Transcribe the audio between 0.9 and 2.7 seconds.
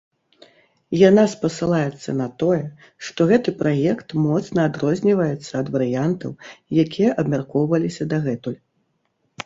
Яна спасылаецца на тое,